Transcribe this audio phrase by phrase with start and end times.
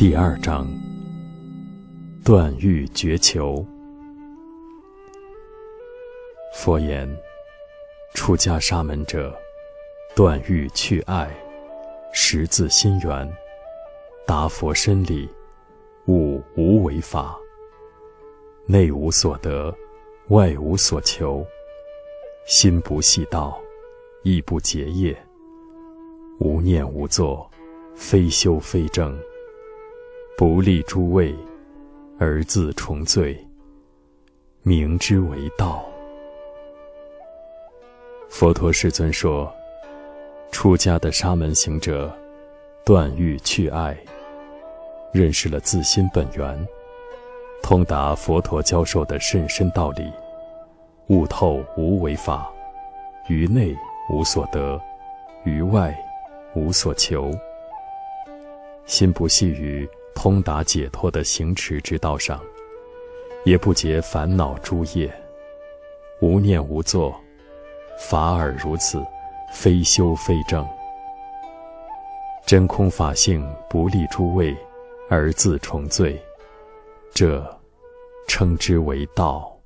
[0.00, 0.66] 第二章：
[2.24, 3.62] 断欲绝求。
[6.54, 7.06] 佛言：
[8.14, 9.38] 出家沙门者，
[10.16, 11.28] 断欲去爱，
[12.14, 13.30] 识自心源，
[14.26, 15.28] 达佛身理，
[16.06, 17.38] 悟无为法。
[18.64, 19.76] 内无所得，
[20.28, 21.44] 外无所求，
[22.46, 23.60] 心不系道，
[24.22, 25.14] 亦不结业。
[26.38, 27.46] 无念无作，
[27.94, 29.14] 非修非正。
[30.40, 31.34] 不立诸位，
[32.18, 33.38] 而自重罪，
[34.62, 35.84] 名之为道。
[38.30, 39.52] 佛陀世尊说：
[40.50, 42.10] 出家的沙门行者，
[42.86, 43.94] 断欲去爱，
[45.12, 46.66] 认识了自心本源，
[47.62, 50.10] 通达佛陀教授的甚深道理，
[51.08, 52.50] 悟透无为法，
[53.28, 53.76] 于内
[54.08, 54.80] 无所得，
[55.44, 55.94] 于外
[56.54, 57.30] 无所求，
[58.86, 59.86] 心不系于
[60.22, 62.38] 通达解脱的行持之道上，
[63.42, 65.10] 也不结烦恼诸业，
[66.20, 67.18] 无念无作，
[67.98, 69.02] 法尔如此，
[69.50, 70.68] 非修非正。
[72.44, 74.54] 真空法性不利诸位，
[75.08, 76.22] 而自重罪，
[77.14, 77.42] 这
[78.28, 79.58] 称之为道。